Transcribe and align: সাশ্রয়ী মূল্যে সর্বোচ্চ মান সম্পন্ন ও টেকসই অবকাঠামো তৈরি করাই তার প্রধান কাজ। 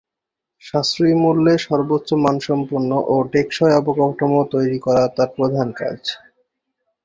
সাশ্রয়ী 0.63 1.15
মূল্যে 1.15 1.53
সর্বোচ্চ 1.67 2.09
মান 2.23 2.35
সম্পন্ন 2.47 2.91
ও 3.07 3.15
টেকসই 3.33 3.73
অবকাঠামো 3.79 4.41
তৈরি 4.53 4.77
করাই 4.85 5.09
তার 5.17 5.29
প্রধান 5.37 5.67
কাজ। 5.79 5.99